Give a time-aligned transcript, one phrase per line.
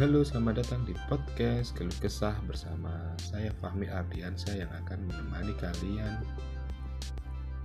[0.00, 2.88] Halo, selamat datang di podcast Keluh Kesah bersama
[3.20, 6.24] saya Fahmi Ardiansyah yang akan menemani kalian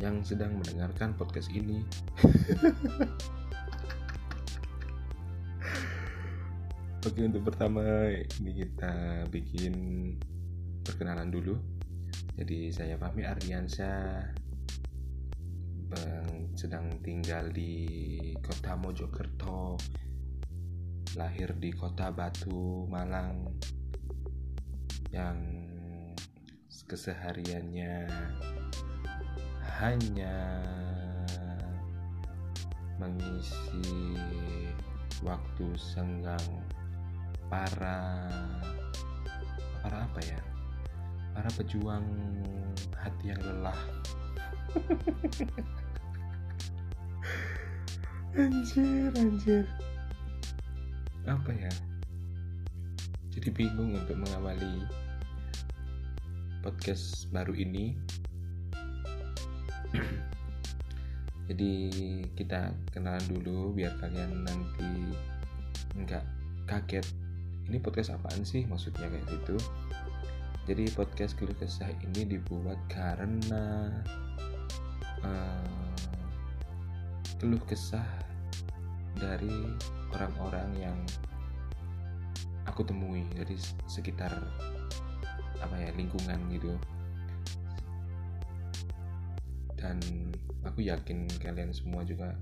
[0.04, 1.80] yang sedang mendengarkan podcast ini.
[7.08, 9.74] Oke, untuk pertama ini kita bikin
[10.84, 11.56] perkenalan dulu.
[12.36, 14.36] Jadi saya Fahmi Ardiansyah
[16.52, 17.96] sedang tinggal di
[18.44, 19.80] kota Mojokerto
[21.16, 23.48] lahir di kota Batu, Malang
[25.16, 25.40] yang
[26.92, 28.04] kesehariannya
[29.80, 30.36] hanya
[33.00, 34.12] mengisi
[35.24, 36.68] waktu senggang
[37.48, 38.28] para
[39.80, 40.44] para apa ya?
[41.32, 42.04] Para pejuang
[42.92, 43.80] hati yang lelah.
[48.36, 49.64] anjir, anjir
[51.26, 51.74] apa ya?
[53.34, 54.86] Jadi bingung untuk mengawali
[56.62, 57.98] podcast baru ini.
[61.50, 61.74] Jadi
[62.34, 65.14] kita kenalan dulu biar kalian nanti
[65.98, 66.26] nggak
[66.70, 67.06] kaget.
[67.70, 68.66] Ini podcast apaan sih?
[68.66, 69.58] Maksudnya kayak gitu.
[70.66, 73.94] Jadi podcast keluh kesah ini dibuat karena
[75.22, 75.94] uh,
[77.38, 78.06] keluh kesah
[79.14, 79.78] dari
[80.16, 80.98] orang-orang yang
[82.66, 83.56] aku temui dari
[83.88, 84.32] sekitar
[85.60, 86.72] apa ya lingkungan gitu.
[89.76, 90.00] Dan
[90.66, 92.34] aku yakin kalian semua juga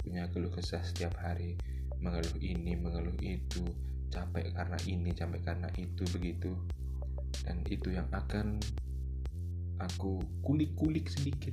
[0.00, 1.58] punya keluh kesah setiap hari.
[1.98, 3.62] Mengeluh ini mengeluh itu
[4.10, 6.54] capek karena ini capek karena itu begitu.
[7.44, 8.58] Dan itu yang akan
[9.82, 11.52] aku kulik-kulik sedikit.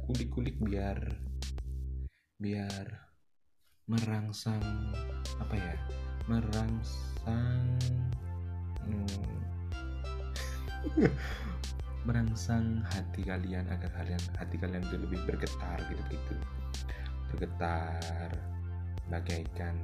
[0.00, 0.98] Kulik-kulik biar
[2.36, 3.05] biar
[3.86, 4.62] merangsang
[5.38, 5.74] apa ya
[6.26, 7.66] merangsang
[8.82, 9.34] hmm,
[12.06, 16.34] merangsang hati kalian agar kalian hati kalian itu lebih bergetar gitu gitu
[17.30, 18.30] bergetar
[19.06, 19.74] bagaikan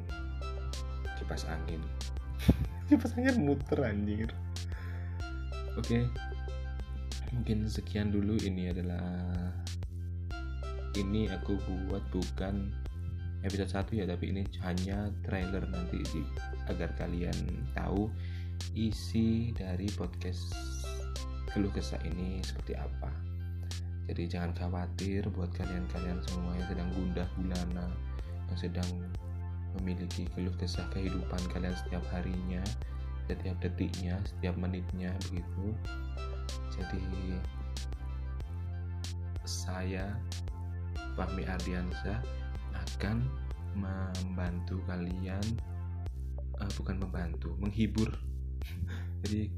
[1.23, 1.79] kipas angin.
[2.91, 4.31] Kipas angin muter anjir.
[5.79, 6.11] Oke
[7.31, 8.35] mungkin sekian dulu.
[8.37, 9.07] Ini adalah
[10.99, 12.75] ini aku buat bukan
[13.43, 16.23] episode 1 ya tapi ini hanya trailer nanti di,
[16.71, 17.35] agar kalian
[17.75, 18.07] tahu
[18.79, 20.55] isi dari podcast
[21.51, 23.11] keluh kesah ini seperti apa.
[24.09, 27.87] Jadi jangan khawatir buat kalian-kalian semua yang sedang gundah gulana
[28.51, 28.91] yang sedang
[29.79, 32.61] memiliki keluh kesah kehidupan kalian setiap harinya
[33.31, 35.67] setiap detiknya setiap menitnya begitu.
[36.73, 37.05] Jadi
[39.45, 40.13] saya
[41.17, 42.42] Fahmi Ardiansyah
[43.03, 43.19] akan
[43.75, 45.43] membantu kalian
[46.63, 48.07] uh, bukan membantu menghibur
[49.27, 49.51] jadi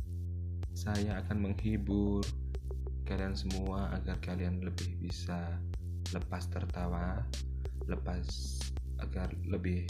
[0.73, 2.25] saya akan menghibur
[3.05, 5.61] kalian semua agar kalian lebih bisa
[6.17, 7.21] lepas tertawa
[7.85, 8.25] lepas
[9.05, 9.85] agar lebih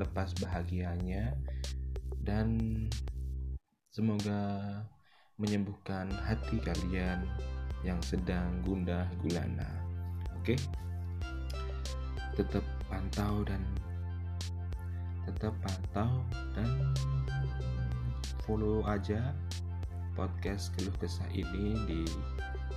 [0.00, 1.36] lepas bahagianya
[2.24, 2.56] dan
[3.92, 4.80] semoga
[5.36, 7.28] menyembuhkan hati kalian
[7.84, 9.68] yang sedang gundah gulana
[10.32, 10.58] oke okay?
[12.34, 13.62] Tetap pantau dan
[15.24, 16.20] tetap pantau
[16.52, 16.68] dan
[18.44, 19.32] follow aja
[20.18, 22.02] podcast keluh kesah ini di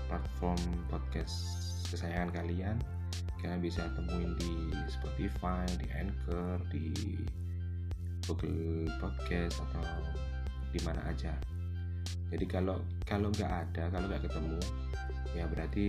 [0.07, 1.35] platform podcast
[1.91, 2.77] kesayangan kalian
[3.37, 6.89] kalian bisa temuin di Spotify, di Anchor, di
[8.25, 9.85] Google Podcast atau
[10.73, 11.31] di mana aja.
[12.27, 14.59] Jadi kalau kalau nggak ada, kalau nggak ketemu,
[15.37, 15.87] ya berarti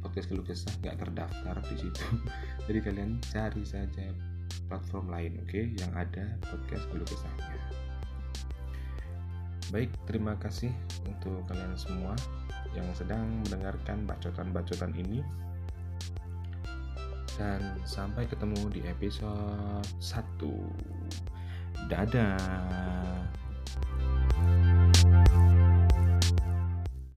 [0.00, 2.04] podcast keluh kesah nggak terdaftar di situ.
[2.66, 4.10] Jadi kalian cari saja
[4.66, 7.58] platform lain oke okay, yang ada podcast keluh kesahnya
[9.70, 10.74] baik terima kasih
[11.06, 12.18] untuk kalian semua
[12.74, 15.22] yang sedang mendengarkan bacotan-bacotan ini.
[17.38, 22.36] Dan sampai ketemu di episode 1 dadah